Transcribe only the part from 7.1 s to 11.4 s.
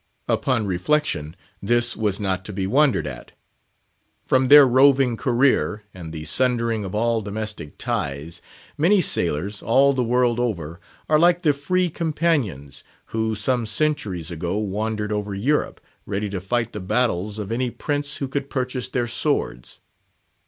domestic ties, many sailors, all the world over, are